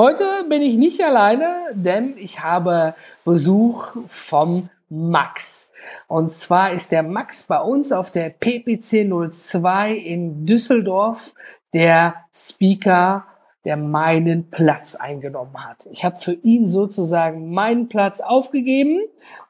[0.00, 2.94] Heute bin ich nicht alleine, denn ich habe
[3.24, 5.72] Besuch vom Max.
[6.06, 11.34] Und zwar ist der Max bei uns auf der PPC 02 in Düsseldorf
[11.74, 13.26] der Speaker,
[13.64, 15.88] der meinen Platz eingenommen hat.
[15.90, 19.00] Ich habe für ihn sozusagen meinen Platz aufgegeben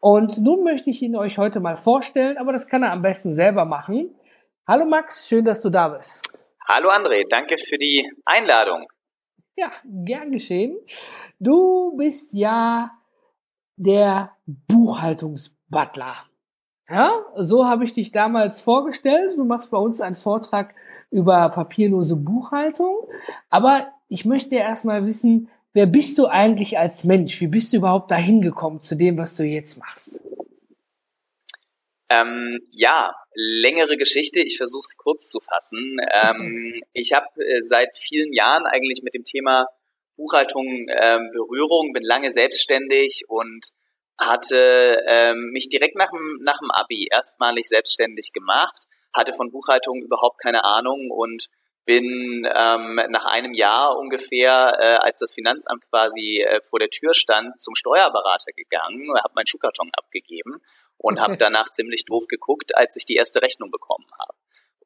[0.00, 3.34] und nun möchte ich ihn euch heute mal vorstellen, aber das kann er am besten
[3.34, 4.14] selber machen.
[4.66, 6.22] Hallo Max, schön, dass du da bist.
[6.66, 8.86] Hallo André, danke für die Einladung.
[9.58, 10.78] Ja, gern geschehen.
[11.40, 12.92] Du bist ja
[13.74, 16.14] der Buchhaltungsbutler.
[16.88, 19.36] Ja, so habe ich dich damals vorgestellt.
[19.36, 20.76] Du machst bei uns einen Vortrag
[21.10, 22.98] über papierlose Buchhaltung.
[23.50, 27.40] Aber ich möchte erstmal wissen, wer bist du eigentlich als Mensch?
[27.40, 30.20] Wie bist du überhaupt dahin gekommen zu dem, was du jetzt machst?
[32.10, 34.40] Ähm, ja, längere Geschichte.
[34.40, 35.98] Ich versuche es kurz zu fassen.
[36.12, 39.66] Ähm, ich habe äh, seit vielen Jahren eigentlich mit dem Thema
[40.16, 43.68] Buchhaltung äh, Berührung, bin lange selbstständig und
[44.18, 50.02] hatte ähm, mich direkt nach dem, nach dem Abi erstmalig selbstständig gemacht, hatte von Buchhaltung
[50.02, 51.46] überhaupt keine Ahnung und
[51.84, 57.14] bin ähm, nach einem Jahr ungefähr, äh, als das Finanzamt quasi äh, vor der Tür
[57.14, 60.60] stand, zum Steuerberater gegangen, habe meinen Schuhkarton abgegeben
[60.98, 64.36] und habe danach ziemlich doof geguckt, als ich die erste Rechnung bekommen habe.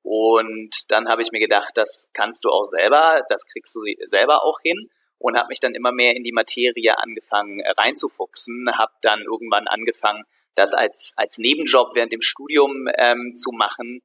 [0.02, 4.42] Und dann habe ich mir gedacht, das kannst du auch selber, das kriegst du selber
[4.44, 8.92] auch hin und habe mich dann immer mehr in die Materie angefangen äh, reinzufuchsen, habe
[9.02, 10.24] dann irgendwann angefangen,
[10.54, 14.02] das als, als Nebenjob während dem Studium ähm, zu machen,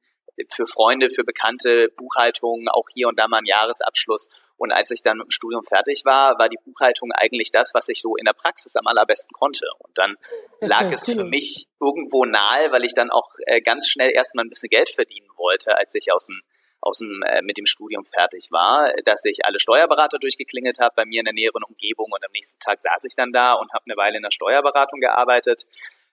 [0.54, 4.28] für Freunde, für Bekannte, Buchhaltung, auch hier und da mal ein Jahresabschluss.
[4.58, 7.88] Und als ich dann mit dem Studium fertig war, war die Buchhaltung eigentlich das, was
[7.88, 9.66] ich so in der Praxis am allerbesten konnte.
[9.78, 10.16] Und dann
[10.60, 14.50] lag es für mich irgendwo nahe, weil ich dann auch äh, ganz schnell erstmal ein
[14.50, 16.42] bisschen Geld verdienen wollte, als ich aus dem
[16.80, 21.04] aus dem, äh, mit dem Studium fertig war, dass ich alle Steuerberater durchgeklingelt habe bei
[21.04, 22.06] mir in der näheren Umgebung.
[22.12, 25.00] Und am nächsten Tag saß ich dann da und habe eine Weile in der Steuerberatung
[25.00, 25.66] gearbeitet.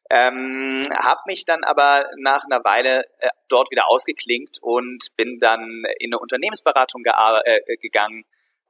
[0.10, 5.84] Ähm, habe mich dann aber nach einer Weile äh, dort wieder ausgeklinkt und bin dann
[6.00, 8.24] in eine Unternehmensberatung äh, gegangen,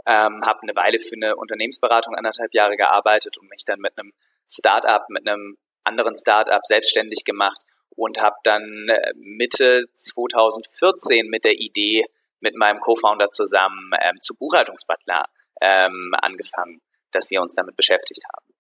[0.06, 4.14] ähm, habe eine Weile für eine Unternehmensberatung anderthalb Jahre gearbeitet und mich dann mit einem
[4.50, 11.54] Startup, mit einem anderen Startup selbstständig gemacht und habe dann äh, Mitte 2014 mit der
[11.54, 12.06] Idee
[12.40, 15.26] mit meinem Co-Founder zusammen ähm, zu Buchhaltungsbutler
[15.62, 18.55] ähm, angefangen, dass wir uns damit beschäftigt haben.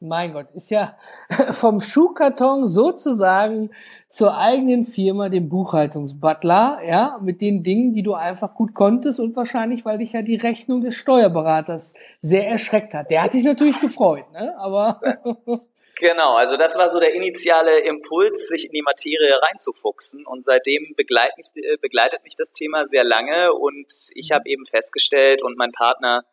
[0.00, 0.96] Mein Gott, ist ja
[1.50, 3.70] vom Schuhkarton sozusagen
[4.08, 9.36] zur eigenen Firma, dem Buchhaltungsbutler, ja, mit den Dingen, die du einfach gut konntest und
[9.36, 13.10] wahrscheinlich, weil dich ja die Rechnung des Steuerberaters sehr erschreckt hat.
[13.10, 15.00] Der hat sich natürlich gefreut, ne, aber.
[16.00, 20.94] Genau, also das war so der initiale Impuls, sich in die Materie reinzufuchsen und seitdem
[20.96, 23.84] begleitet mich, äh, begleitet mich das Thema sehr lange und
[24.14, 24.34] ich mhm.
[24.34, 26.24] habe eben festgestellt und mein Partner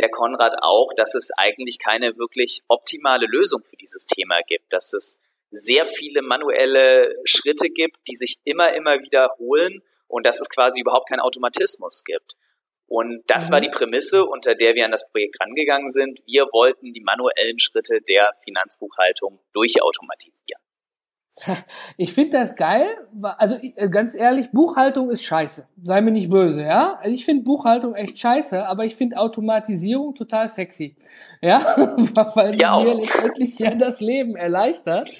[0.00, 4.92] der Konrad auch, dass es eigentlich keine wirklich optimale Lösung für dieses Thema gibt, dass
[4.92, 5.18] es
[5.50, 11.08] sehr viele manuelle Schritte gibt, die sich immer, immer wiederholen und dass es quasi überhaupt
[11.08, 12.36] keinen Automatismus gibt.
[12.86, 13.52] Und das mhm.
[13.52, 16.20] war die Prämisse, unter der wir an das Projekt rangegangen sind.
[16.26, 20.60] Wir wollten die manuellen Schritte der Finanzbuchhaltung durchautomatisieren.
[21.96, 22.86] Ich finde das geil.
[23.38, 25.66] Also äh, ganz ehrlich, Buchhaltung ist scheiße.
[25.82, 26.98] Sei mir nicht böse, ja.
[27.00, 30.96] Also ich finde Buchhaltung echt scheiße, aber ich finde Automatisierung total sexy.
[31.40, 31.60] Ja,
[32.34, 35.10] weil ja, mir letztendlich ja das Leben erleichtert.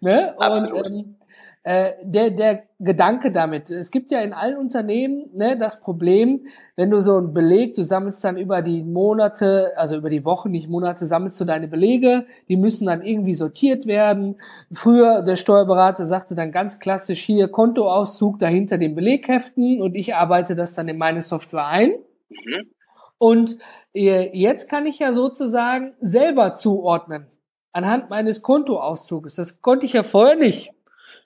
[0.00, 0.34] Ne?
[0.36, 1.16] Und ähm,
[1.62, 3.68] äh, der, der Gedanke damit.
[3.68, 7.84] Es gibt ja in allen Unternehmen ne, das Problem, wenn du so einen Beleg, du
[7.84, 12.24] sammelst dann über die Monate, also über die Wochen, nicht Monate, sammelst du deine Belege,
[12.48, 14.36] die müssen dann irgendwie sortiert werden.
[14.72, 20.56] Früher, der Steuerberater sagte dann ganz klassisch hier Kontoauszug dahinter den Belegheften und ich arbeite
[20.56, 21.90] das dann in meine Software ein.
[22.30, 22.70] Mhm.
[23.18, 23.58] Und
[23.94, 27.26] äh, jetzt kann ich ja sozusagen selber zuordnen
[27.72, 29.34] anhand meines Kontoauszuges.
[29.34, 30.72] Das konnte ich ja vorher nicht.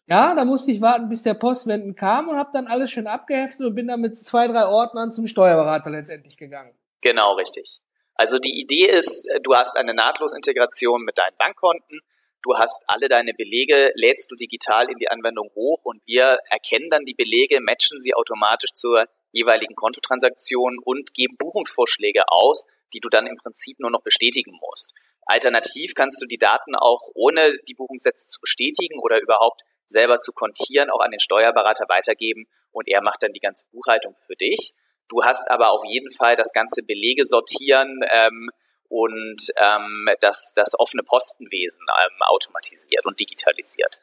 [0.06, 3.66] Ja, da musste ich warten, bis der Postwenden kam und habe dann alles schön abgeheftet
[3.66, 6.74] und bin dann mit zwei, drei Ordnern zum Steuerberater letztendlich gegangen.
[7.00, 7.80] Genau, richtig.
[8.14, 12.00] Also die Idee ist, äh, du hast eine Nahtlosintegration mit deinen Bankkonten,
[12.42, 16.90] du hast alle deine Belege, lädst du digital in die Anwendung hoch und wir erkennen
[16.90, 23.08] dann die Belege, matchen sie automatisch zur jeweiligen Kontotransaktion und geben Buchungsvorschläge aus, die du
[23.08, 24.92] dann im Prinzip nur noch bestätigen musst.
[25.26, 30.32] Alternativ kannst du die Daten auch ohne die Buchungssätze zu bestätigen oder überhaupt selber zu
[30.32, 34.74] kontieren, auch an den Steuerberater weitergeben und er macht dann die ganze Buchhaltung für dich.
[35.08, 38.50] Du hast aber auf jeden Fall das ganze Belege sortieren ähm,
[38.88, 44.00] und ähm, das, das offene Postenwesen ähm, automatisiert und digitalisiert.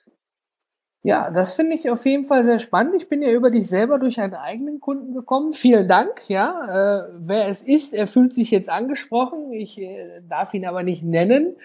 [1.03, 2.93] Ja, das finde ich auf jeden Fall sehr spannend.
[2.95, 5.53] Ich bin ja über dich selber durch einen eigenen Kunden gekommen.
[5.53, 6.21] Vielen Dank.
[6.27, 9.51] Ja, äh, wer es ist, er fühlt sich jetzt angesprochen.
[9.51, 11.55] Ich äh, darf ihn aber nicht nennen.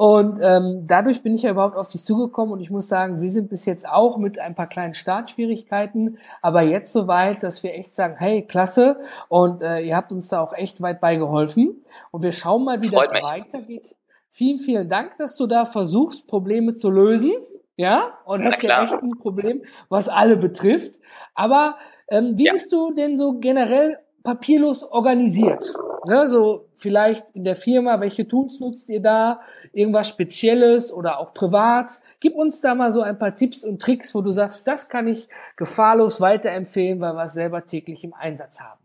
[0.00, 3.32] Und ähm, dadurch bin ich ja überhaupt auf dich zugekommen und ich muss sagen, wir
[3.32, 7.74] sind bis jetzt auch mit ein paar kleinen Startschwierigkeiten, aber jetzt so weit, dass wir
[7.74, 12.22] echt sagen, hey, klasse und äh, ihr habt uns da auch echt weit beigeholfen und
[12.22, 13.24] wir schauen mal, wie Freut das mich.
[13.24, 13.96] weitergeht.
[14.30, 17.32] Vielen, vielen Dank, dass du da versuchst, Probleme zu lösen.
[17.74, 21.00] Ja, und das ist ja echt ein Problem, was alle betrifft.
[21.34, 22.52] Aber ähm, wie ja.
[22.52, 25.74] bist du denn so generell papierlos organisiert?
[26.06, 29.40] Ne, so vielleicht in der Firma, welche Tools nutzt ihr da?
[29.72, 32.00] Irgendwas Spezielles oder auch privat?
[32.20, 35.08] Gib uns da mal so ein paar Tipps und Tricks, wo du sagst, das kann
[35.08, 38.80] ich gefahrlos weiterempfehlen, weil wir es selber täglich im Einsatz haben.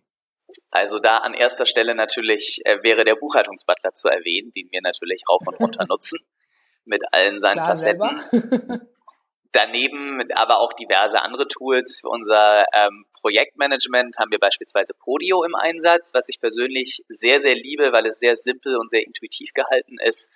[0.71, 5.23] Also da an erster Stelle natürlich äh, wäre der Buchhaltungsbutler zu erwähnen, den wir natürlich
[5.29, 6.19] rauf und runter nutzen
[6.85, 8.87] mit allen seinen Klar, Facetten.
[9.51, 11.99] Daneben aber auch diverse andere Tools.
[12.01, 17.55] Für unser ähm, Projektmanagement haben wir beispielsweise Podio im Einsatz, was ich persönlich sehr, sehr
[17.55, 20.29] liebe, weil es sehr simpel und sehr intuitiv gehalten ist.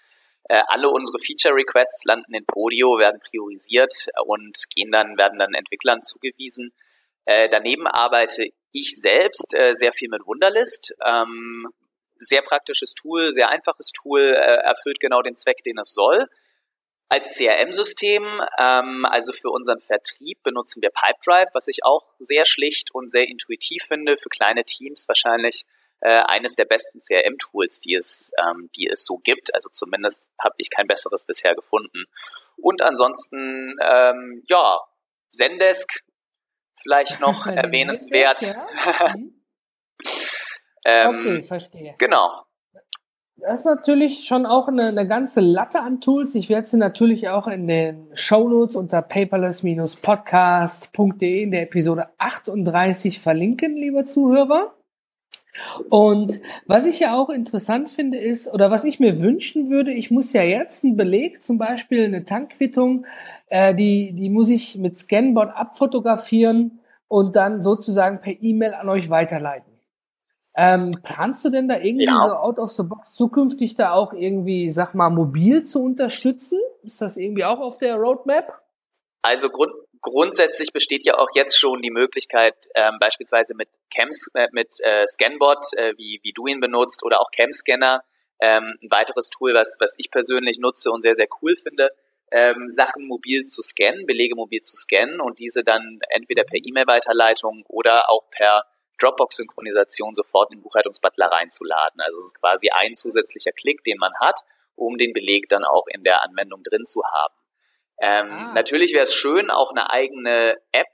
[0.45, 5.54] Äh, alle unsere Feature Requests landen in Podio, werden priorisiert und gehen dann, werden dann
[5.54, 6.72] Entwicklern zugewiesen.
[7.25, 10.95] Äh, daneben arbeite ich selbst äh, sehr viel mit Wunderlist.
[11.06, 11.68] Ähm,
[12.19, 16.28] sehr praktisches Tool, sehr einfaches Tool, erfüllt genau den Zweck, den es soll.
[17.09, 22.94] Als CRM-System, ähm, also für unseren Vertrieb, benutzen wir Pipedrive, was ich auch sehr schlicht
[22.94, 24.18] und sehr intuitiv finde.
[24.18, 25.65] Für kleine Teams wahrscheinlich
[26.01, 29.56] äh, eines der besten CRM-Tools, die es, ähm, die es so gibt.
[29.56, 32.06] Also zumindest habe ich kein besseres bisher gefunden.
[32.57, 34.80] Und ansonsten, ähm, ja,
[35.30, 36.04] Zendesk
[36.81, 38.42] vielleicht noch erwähnenswert.
[38.42, 39.15] Ja.
[40.00, 40.86] Mhm.
[40.86, 41.95] ähm, okay, verstehe.
[41.98, 42.45] Genau.
[43.39, 46.34] Das ist natürlich schon auch eine, eine ganze Latte an Tools.
[46.34, 53.75] Ich werde sie natürlich auch in den Shownotes unter paperless-podcast.de in der Episode 38 verlinken,
[53.75, 54.74] liebe Zuhörer.
[55.89, 60.10] Und was ich ja auch interessant finde ist, oder was ich mir wünschen würde, ich
[60.10, 63.06] muss ja jetzt einen Beleg, zum Beispiel eine Tankquittung,
[63.48, 69.12] äh, die, die muss ich mit Scanbot abfotografieren und dann sozusagen per E-Mail an euch
[69.12, 69.77] weiterleiten.
[70.59, 72.18] Ähm, planst du denn da irgendwie ja.
[72.18, 76.59] so out of the box zukünftig da auch irgendwie, sag mal, mobil zu unterstützen?
[76.81, 78.59] Ist das irgendwie auch auf der Roadmap?
[79.21, 79.71] Also grund
[80.01, 85.06] grundsätzlich besteht ja auch jetzt schon die Möglichkeit, ähm, beispielsweise mit Cams, äh, mit äh,
[85.07, 88.04] Scanbot, äh, wie, wie du ihn benutzt, oder auch Camscanner,
[88.39, 91.89] ähm, ein weiteres Tool, was, was ich persönlich nutze und sehr, sehr cool finde,
[92.31, 97.63] ähm, Sachen mobil zu scannen, Belege mobil zu scannen und diese dann entweder per E-Mail-Weiterleitung
[97.68, 98.63] oder auch per
[99.00, 102.02] Dropbox-Synchronisation sofort in den Buchhaltungsbutler reinzuladen.
[102.02, 104.42] Also es ist quasi ein zusätzlicher Klick, den man hat,
[104.76, 107.34] um den Beleg dann auch in der Anwendung drin zu haben.
[108.00, 108.54] Ähm, ah.
[108.54, 110.88] Natürlich wäre es schön, auch eine eigene App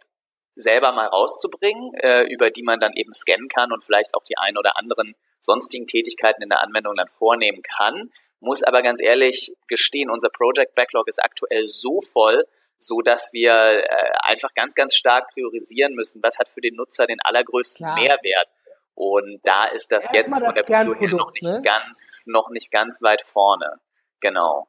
[0.55, 4.37] selber mal rauszubringen, äh, über die man dann eben scannen kann und vielleicht auch die
[4.37, 8.11] ein oder anderen sonstigen Tätigkeiten in der Anwendung dann vornehmen kann.
[8.39, 12.45] Muss aber ganz ehrlich gestehen, unser Project Backlog ist aktuell so voll,
[12.79, 13.85] so dass wir äh,
[14.23, 17.95] einfach ganz, ganz stark priorisieren müssen, was hat für den Nutzer den allergrößten Klar.
[17.95, 18.47] Mehrwert.
[18.95, 21.61] Und da ist das Erst jetzt von der Priorität noch nicht ne?
[21.63, 23.79] ganz, noch nicht ganz weit vorne.
[24.19, 24.67] Genau.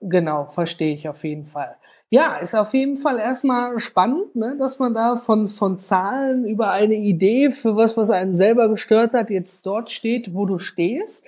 [0.00, 1.76] Genau, verstehe ich auf jeden Fall.
[2.12, 6.72] Ja, ist auf jeden Fall erstmal spannend, ne, dass man da von, von Zahlen über
[6.72, 11.24] eine Idee für was, was einen selber gestört hat, jetzt dort steht, wo du stehst.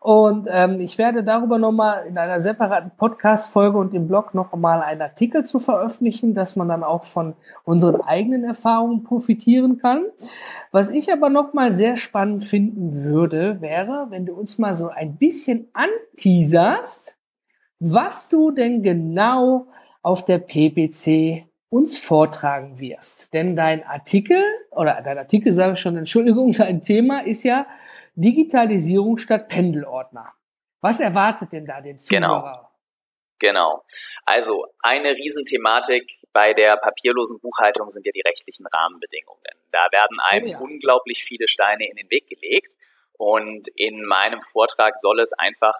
[0.00, 5.02] Und ähm, ich werde darüber nochmal in einer separaten Podcast-Folge und im Blog nochmal einen
[5.02, 10.04] Artikel zu veröffentlichen, dass man dann auch von unseren eigenen Erfahrungen profitieren kann.
[10.72, 15.14] Was ich aber nochmal sehr spannend finden würde, wäre, wenn du uns mal so ein
[15.14, 17.16] bisschen anteaserst,
[17.78, 19.68] was du denn genau
[20.04, 23.32] auf der PPC uns vortragen wirst.
[23.34, 27.66] Denn dein Artikel, oder dein Artikel sage ich schon, Entschuldigung, dein Thema ist ja
[28.14, 30.32] Digitalisierung statt Pendelordner.
[30.80, 32.20] Was erwartet denn da den Zuhörer?
[32.20, 32.70] Genau.
[33.40, 33.84] Genau.
[34.24, 39.42] Also eine Riesenthematik bei der papierlosen Buchhaltung sind ja die rechtlichen Rahmenbedingungen.
[39.72, 40.58] Da werden einem oh ja.
[40.58, 42.74] unglaublich viele Steine in den Weg gelegt.
[43.16, 45.74] Und in meinem Vortrag soll es einfach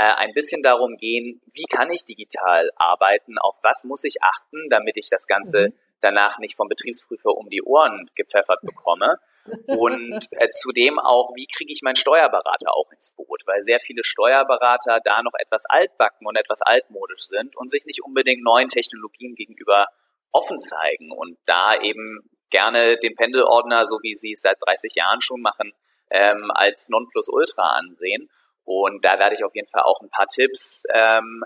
[0.00, 4.96] ein bisschen darum gehen, wie kann ich digital arbeiten, auf was muss ich achten, damit
[4.96, 5.74] ich das Ganze mhm.
[6.00, 9.18] danach nicht vom Betriebsprüfer um die Ohren gepfeffert bekomme.
[9.66, 13.42] Und äh, zudem auch, wie kriege ich meinen Steuerberater auch ins Boot?
[13.46, 18.02] Weil sehr viele Steuerberater da noch etwas altbacken und etwas altmodisch sind und sich nicht
[18.02, 19.86] unbedingt neuen Technologien gegenüber
[20.32, 25.20] offen zeigen und da eben gerne den Pendelordner, so wie sie es seit 30 Jahren
[25.20, 25.72] schon machen,
[26.10, 28.30] ähm, als Nonplusultra ansehen.
[28.64, 31.44] Und da werde ich auf jeden Fall auch ein paar Tipps ähm,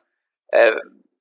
[0.48, 0.76] äh,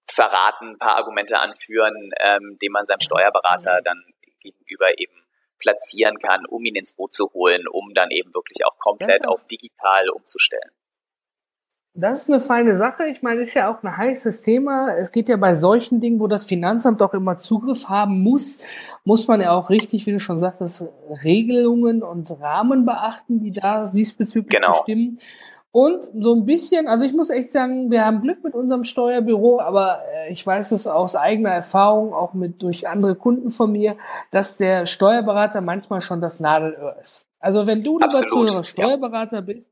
[0.09, 4.03] verraten, ein paar Argumente anführen, ähm, die man seinem Steuerberater dann
[4.39, 5.13] gegenüber eben
[5.59, 9.45] platzieren kann, um ihn ins Boot zu holen, um dann eben wirklich auch komplett auf
[9.47, 10.71] digital umzustellen.
[11.99, 13.07] Das ist eine feine Sache.
[13.07, 14.95] Ich meine, ist ja auch ein heißes Thema.
[14.95, 18.59] Es geht ja bei solchen Dingen, wo das Finanzamt auch immer Zugriff haben muss,
[19.03, 20.83] muss man ja auch richtig, wie du schon sagtest,
[21.23, 24.73] Regelungen und Rahmen beachten, die da diesbezüglich genau.
[24.73, 25.17] bestimmen.
[25.71, 29.59] Und so ein bisschen, also ich muss echt sagen, wir haben Glück mit unserem Steuerbüro,
[29.59, 33.95] aber äh, ich weiß es aus eigener Erfahrung, auch mit durch andere Kunden von mir,
[34.31, 37.25] dass der Steuerberater manchmal schon das Nadelöhr ist.
[37.39, 39.41] Also wenn du lieber Zuhörer Steuerberater ja.
[39.41, 39.67] bist,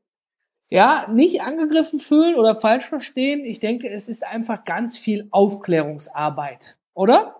[0.68, 3.44] ja, nicht angegriffen fühlen oder falsch verstehen.
[3.44, 7.35] Ich denke, es ist einfach ganz viel Aufklärungsarbeit, oder?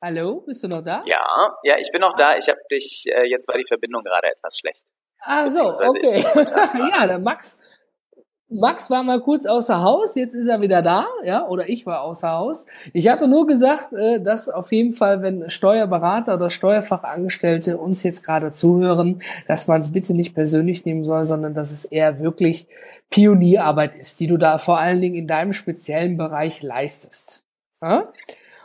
[0.00, 1.02] Hallo, bist du noch da?
[1.06, 2.36] Ja, ja, ich bin noch da.
[2.36, 4.84] Ich habe dich, äh, jetzt war die Verbindung gerade etwas schlecht.
[5.20, 6.24] Ah so, okay.
[6.92, 7.58] ja, der Max,
[8.48, 12.02] Max war mal kurz außer Haus, jetzt ist er wieder da, ja, oder ich war
[12.02, 12.64] außer Haus.
[12.94, 18.22] Ich hatte nur gesagt, äh, dass auf jeden Fall, wenn Steuerberater oder Steuerfachangestellte uns jetzt
[18.22, 22.68] gerade zuhören, dass man es bitte nicht persönlich nehmen soll, sondern dass es eher wirklich
[23.10, 27.42] Pionierarbeit ist, die du da vor allen Dingen in deinem speziellen Bereich leistest.
[27.82, 28.12] Ja?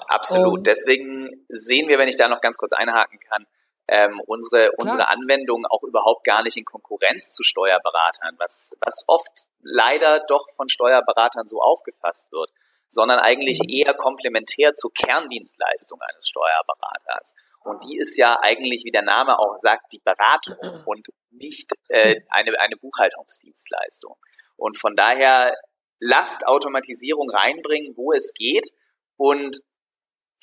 [0.08, 0.60] Absolut.
[0.60, 3.46] Und Deswegen sehen wir, wenn ich da noch ganz kurz einhaken kann,
[3.88, 9.30] ähm, unsere, unsere Anwendungen auch überhaupt gar nicht in Konkurrenz zu Steuerberatern, was, was oft
[9.62, 12.50] leider doch von Steuerberatern so aufgefasst wird,
[12.90, 13.70] sondern eigentlich mhm.
[13.70, 17.34] eher komplementär zur Kerndienstleistung eines Steuerberaters.
[17.64, 20.84] Und die ist ja eigentlich, wie der Name auch sagt, die Beratung mhm.
[20.86, 24.16] und nicht äh, eine, eine Buchhaltungsdienstleistung.
[24.56, 25.58] Und von daher
[26.00, 28.70] lasst Automatisierung reinbringen, wo es geht.
[29.18, 29.62] Und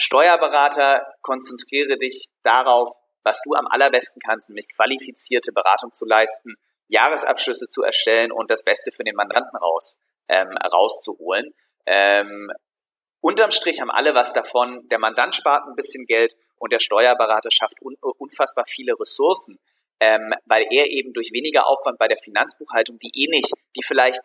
[0.01, 2.93] Steuerberater, konzentriere dich darauf,
[3.23, 6.55] was du am allerbesten kannst, nämlich qualifizierte Beratung zu leisten,
[6.89, 9.97] Jahresabschlüsse zu erstellen und das Beste für den Mandanten raus,
[10.29, 11.55] ähm, rauszuholen.
[11.87, 12.51] Ähm,
[13.21, 14.89] unterm Strich haben alle was davon.
[14.89, 19.59] Der Mandant spart ein bisschen Geld und der Steuerberater schafft un unfassbar viele Ressourcen,
[20.01, 24.23] ähm, weil er eben durch weniger Aufwand bei der Finanzbuchhaltung, die eh nicht, die vielleicht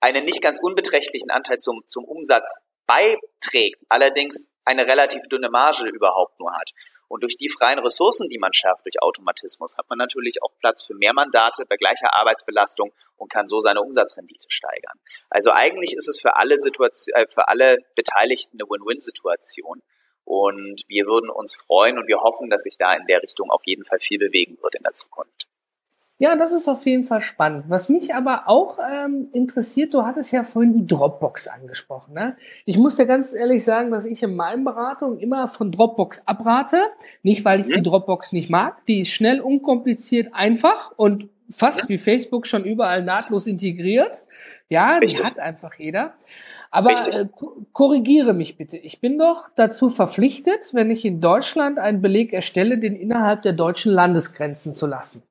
[0.00, 6.40] einen nicht ganz unbeträchtlichen Anteil zum, zum Umsatz beiträgt, allerdings eine relativ dünne Marge überhaupt
[6.40, 6.70] nur hat.
[7.08, 10.84] Und durch die freien Ressourcen, die man schafft durch Automatismus, hat man natürlich auch Platz
[10.84, 14.98] für mehr Mandate bei gleicher Arbeitsbelastung und kann so seine Umsatzrendite steigern.
[15.30, 19.82] Also eigentlich ist es für alle Situation, äh, für alle Beteiligten eine Win-Win-Situation.
[20.24, 23.62] Und wir würden uns freuen und wir hoffen, dass sich da in der Richtung auf
[23.64, 25.46] jeden Fall viel bewegen wird in der Zukunft.
[26.20, 27.66] Ja, das ist auf jeden Fall spannend.
[27.68, 32.14] Was mich aber auch ähm, interessiert, du hattest ja vorhin die Dropbox angesprochen.
[32.14, 32.36] Ne?
[32.64, 36.82] Ich muss dir ganz ehrlich sagen, dass ich in meinen Beratungen immer von Dropbox abrate.
[37.22, 37.74] Nicht, weil ich mhm.
[37.74, 38.84] die Dropbox nicht mag.
[38.86, 41.88] Die ist schnell, unkompliziert, einfach und fast mhm.
[41.90, 44.24] wie Facebook schon überall nahtlos integriert.
[44.68, 45.20] Ja, Richtig.
[45.20, 46.14] die hat einfach jeder.
[46.72, 47.26] Aber äh,
[47.72, 48.76] korrigiere mich bitte.
[48.76, 53.52] Ich bin doch dazu verpflichtet, wenn ich in Deutschland einen Beleg erstelle, den innerhalb der
[53.52, 55.22] deutschen Landesgrenzen zu lassen.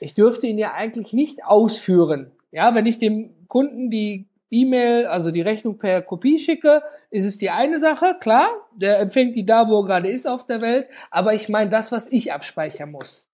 [0.00, 2.32] Ich dürfte ihn ja eigentlich nicht ausführen.
[2.50, 7.38] Ja, wenn ich dem Kunden die E-Mail, also die Rechnung per Kopie schicke, ist es
[7.38, 10.88] die eine Sache, klar, der empfängt die da, wo er gerade ist auf der Welt,
[11.10, 13.28] aber ich meine das, was ich abspeichern muss.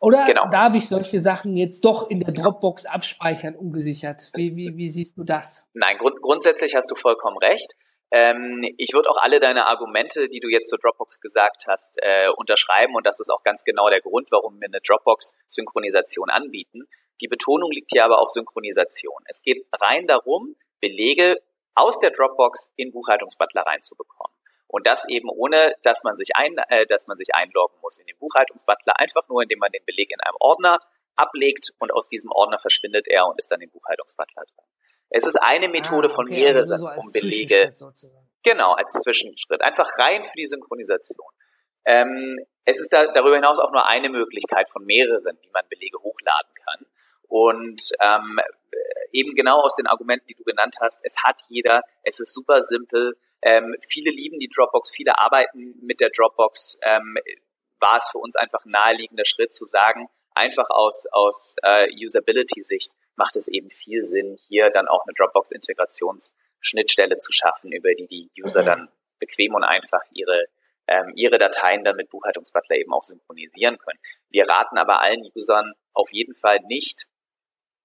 [0.00, 0.48] Oder genau.
[0.48, 4.30] darf ich solche Sachen jetzt doch in der Dropbox abspeichern, ungesichert?
[4.34, 5.70] Wie, wie, wie siehst du das?
[5.74, 7.76] Nein, grund grundsätzlich hast du vollkommen recht.
[8.12, 12.28] Ähm, ich würde auch alle deine Argumente, die du jetzt zur Dropbox gesagt hast, äh,
[12.36, 16.82] unterschreiben und das ist auch ganz genau der Grund, warum wir eine Dropbox-Synchronisation anbieten.
[17.22, 19.22] Die Betonung liegt hier aber auf Synchronisation.
[19.28, 21.38] Es geht rein darum, Belege
[21.74, 24.36] aus der Dropbox in Buchhaltungsbutler reinzubekommen.
[24.66, 28.06] Und das eben ohne, dass man sich ein, äh, dass man sich einloggen muss in
[28.06, 30.80] den Buchhaltungsbutler, einfach nur, indem man den Beleg in einem Ordner
[31.16, 34.64] ablegt und aus diesem Ordner verschwindet er und ist dann im Buchhaltungsbutler drin.
[35.12, 37.74] Es ist eine Methode ah, okay, von also mehreren, also so um Belege.
[38.42, 39.60] Genau, als Zwischenschritt.
[39.60, 41.28] Einfach rein für die Synchronisation.
[41.84, 45.98] Ähm, es ist da, darüber hinaus auch nur eine Möglichkeit von mehreren, wie man Belege
[45.98, 46.86] hochladen kann.
[47.28, 48.40] Und ähm,
[49.12, 52.60] eben genau aus den Argumenten, die du genannt hast, es hat jeder, es ist super
[52.62, 53.16] simpel.
[53.42, 56.78] Ähm, viele lieben die Dropbox, viele arbeiten mit der Dropbox.
[56.82, 57.16] Ähm,
[57.80, 62.92] war es für uns einfach ein naheliegender Schritt zu sagen, einfach aus, aus äh, Usability-Sicht,
[63.16, 68.30] macht es eben viel Sinn, hier dann auch eine Dropbox-Integrationsschnittstelle zu schaffen, über die die
[68.42, 68.88] User dann
[69.18, 70.46] bequem und einfach ihre
[70.88, 73.98] ähm, ihre Dateien dann mit Buchhaltungsbutler eben auch synchronisieren können.
[74.30, 77.06] Wir raten aber allen Usern auf jeden Fall nicht,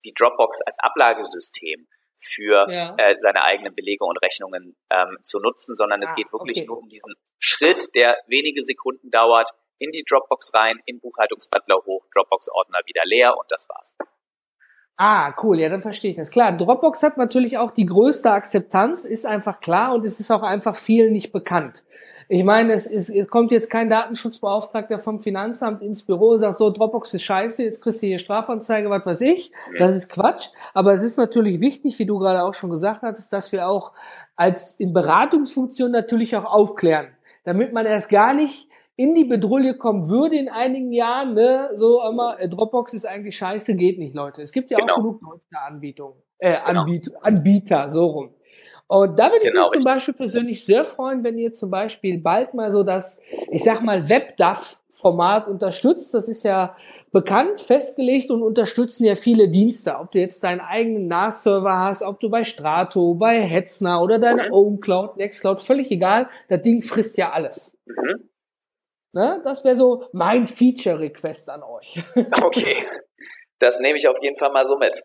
[0.04, 1.88] die Dropbox als Ablagesystem
[2.20, 2.96] für ja.
[2.98, 6.68] äh, seine eigenen Belege und Rechnungen ähm, zu nutzen, sondern es ah, geht wirklich okay.
[6.68, 12.06] nur um diesen Schritt, der wenige Sekunden dauert, in die Dropbox rein, in Buchhaltungsbutler hoch,
[12.14, 13.94] Dropbox-Ordner wieder leer und das war's.
[14.98, 16.32] Ah, cool, ja, dann verstehe ich das.
[16.32, 20.42] Klar, Dropbox hat natürlich auch die größte Akzeptanz, ist einfach klar und es ist auch
[20.42, 21.84] einfach vielen nicht bekannt.
[22.30, 26.58] Ich meine, es, ist, es kommt jetzt kein Datenschutzbeauftragter vom Finanzamt ins Büro und sagt
[26.58, 29.52] so, Dropbox ist scheiße, jetzt kriegst du hier Strafanzeige, was weiß ich.
[29.80, 30.50] Das ist Quatsch.
[30.74, 33.94] Aber es ist natürlich wichtig, wie du gerade auch schon gesagt hast, dass wir auch
[34.36, 37.08] als in Beratungsfunktion natürlich auch aufklären,
[37.46, 42.02] damit man erst gar nicht in die Bedrulle kommen würde in einigen Jahren, ne, so
[42.02, 44.42] immer, äh, Dropbox ist eigentlich scheiße, geht nicht, Leute.
[44.42, 44.94] Es gibt ja genau.
[44.94, 46.82] auch genug deutsche Anbietungen, äh, genau.
[46.82, 48.30] Anbieter, Anbieter, so rum.
[48.88, 52.22] Und da würde ich genau, mich zum Beispiel persönlich sehr freuen, wenn ihr zum Beispiel
[52.22, 53.20] bald mal so das,
[53.52, 56.14] ich sag mal, WebDAV-Format unterstützt.
[56.14, 56.76] Das ist ja
[57.12, 59.98] bekannt, festgelegt und unterstützen ja viele Dienste.
[60.00, 64.46] Ob du jetzt deinen eigenen NAS-Server hast, ob du bei Strato, bei Hetzner oder deine
[64.46, 64.54] mhm.
[64.54, 66.30] OwnCloud, Nextcloud, völlig egal.
[66.48, 67.78] Das Ding frisst ja alles.
[67.86, 68.30] Mhm.
[69.18, 69.42] Ne?
[69.44, 71.98] Das wäre so mein Feature-Request an euch.
[72.44, 72.88] okay.
[73.58, 75.02] Das nehme ich auf jeden Fall mal so mit.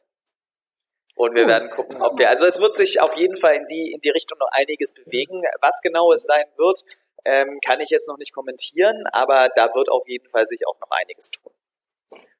[1.15, 3.91] Und wir werden gucken, ob wir, also es wird sich auf jeden Fall in die,
[3.91, 5.41] in die Richtung noch einiges bewegen.
[5.63, 6.83] Was genau es sein wird,
[7.25, 10.79] ähm, kann ich jetzt noch nicht kommentieren, aber da wird auf jeden Fall sich auch
[10.79, 11.53] noch einiges tun.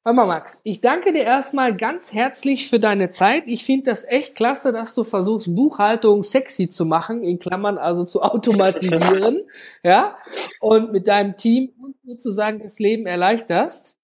[0.05, 3.43] Hör mal, Max, ich danke dir erstmal ganz herzlich für deine Zeit.
[3.45, 8.03] Ich finde das echt klasse, dass du versuchst, Buchhaltung sexy zu machen, in Klammern also
[8.03, 9.43] zu automatisieren,
[9.83, 10.17] ja,
[10.59, 11.71] und mit deinem Team
[12.05, 13.95] sozusagen das Leben erleichterst.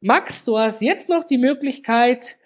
[0.00, 2.36] Max, du hast jetzt noch die Möglichkeit,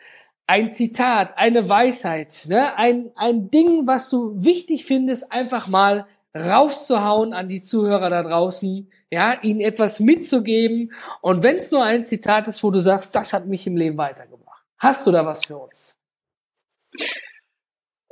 [0.47, 2.79] ein Zitat, eine Weisheit, ne?
[2.79, 8.91] ein, ein Ding, was du wichtig findest, einfach mal rauszuhauen an die Zuhörer da draußen,
[9.11, 10.93] ja, ihnen etwas mitzugeben.
[11.21, 13.99] Und wenn es nur ein Zitat ist, wo du sagst, das hat mich im Leben
[13.99, 14.65] weitergebracht.
[14.79, 15.95] Hast du da was für uns?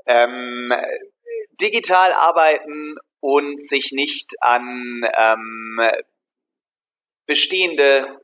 [0.06, 0.72] Ähm,
[1.60, 5.80] digital arbeiten und sich nicht an ähm,
[7.26, 8.20] bestehende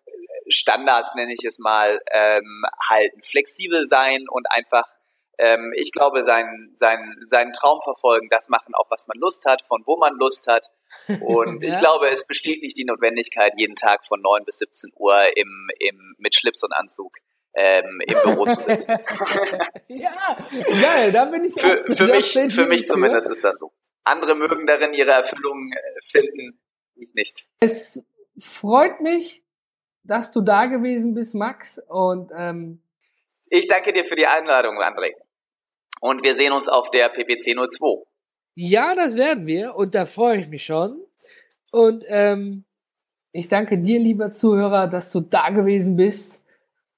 [0.48, 3.22] Standards, nenne ich es mal, ähm, halten.
[3.22, 4.84] Flexibel sein und einfach,
[5.38, 9.62] ähm, ich glaube, seinen, seinen, seinen Traum verfolgen, das machen, auch was man Lust hat,
[9.68, 10.70] von wo man Lust hat.
[11.20, 11.68] Und ja.
[11.68, 15.68] ich glaube, es besteht nicht die Notwendigkeit, jeden Tag von 9 bis 17 Uhr im,
[15.78, 17.16] im, mit Schlips und Anzug
[17.54, 18.90] ähm, im Büro zu sitzen.
[19.88, 20.36] ja,
[20.80, 23.72] geil, da bin ich für, für mich, für mich zumindest ist das so.
[24.04, 26.60] Andere mögen darin ihre Erfüllung äh, finden,
[26.94, 27.44] ich nicht.
[27.60, 28.04] Es
[28.38, 29.42] freut mich,
[30.04, 31.82] dass du da gewesen bist, Max.
[31.88, 32.82] Und ähm,
[33.48, 35.14] ich danke dir für die Einladung, André.
[36.06, 38.04] Und wir sehen uns auf der PPC 02.
[38.54, 41.00] Ja, das werden wir und da freue ich mich schon.
[41.72, 42.64] Und ähm,
[43.32, 46.44] ich danke dir, lieber Zuhörer, dass du da gewesen bist.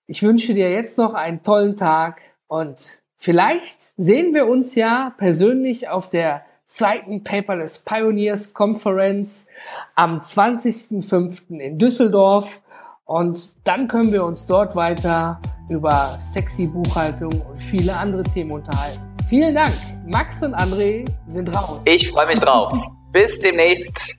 [0.07, 5.89] Ich wünsche dir jetzt noch einen tollen Tag und vielleicht sehen wir uns ja persönlich
[5.89, 9.47] auf der zweiten Paperless Pioneers Conference
[9.95, 11.59] am 20.05.
[11.59, 12.61] in Düsseldorf.
[13.09, 15.41] Und dann können wir uns dort weiter
[15.71, 19.01] über sexy Buchhaltung und viele andere Themen unterhalten.
[19.27, 19.73] Vielen Dank.
[20.07, 21.81] Max und André sind raus.
[21.87, 22.71] Ich freue mich drauf.
[23.11, 24.15] Bis demnächst.